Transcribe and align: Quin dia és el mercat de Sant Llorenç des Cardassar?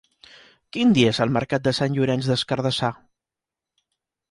Quin 0.77 0.95
dia 0.97 1.11
és 1.15 1.19
el 1.25 1.33
mercat 1.35 1.67
de 1.69 1.75
Sant 1.81 1.99
Llorenç 1.99 2.31
des 2.33 2.47
Cardassar? 2.53 2.93